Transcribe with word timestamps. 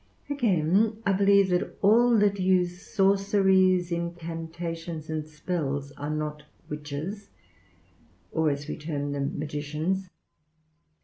Again, 0.31 0.97
I 1.05 1.13
believe 1.13 1.49
that 1.49 1.77
all 1.83 2.17
that 2.17 2.39
use 2.39 2.87
sorceries, 2.91 3.91
incantations, 3.91 5.11
and 5.11 5.27
spells 5.29 5.91
are 5.91 6.09
not 6.09 6.41
witches, 6.67 7.29
or, 8.31 8.49
as 8.49 8.67
we 8.67 8.77
term 8.77 9.11
them, 9.11 9.37
magicians. 9.37 10.09